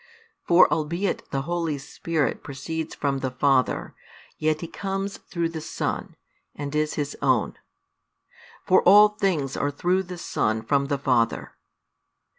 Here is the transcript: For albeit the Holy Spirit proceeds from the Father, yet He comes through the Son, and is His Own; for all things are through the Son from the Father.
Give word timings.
For 0.47 0.67
albeit 0.73 1.29
the 1.29 1.43
Holy 1.43 1.77
Spirit 1.77 2.41
proceeds 2.43 2.95
from 2.95 3.19
the 3.19 3.29
Father, 3.29 3.93
yet 4.39 4.61
He 4.61 4.67
comes 4.67 5.19
through 5.19 5.49
the 5.49 5.61
Son, 5.61 6.15
and 6.55 6.73
is 6.73 6.95
His 6.95 7.15
Own; 7.21 7.53
for 8.65 8.81
all 8.81 9.09
things 9.09 9.55
are 9.55 9.69
through 9.69 10.01
the 10.01 10.17
Son 10.17 10.63
from 10.63 10.87
the 10.87 10.97
Father. 10.97 11.53